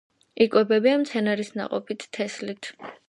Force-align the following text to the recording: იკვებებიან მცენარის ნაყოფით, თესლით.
იკვებებიან 0.45 1.03
მცენარის 1.03 1.53
ნაყოფით, 1.59 2.07
თესლით. 2.19 2.73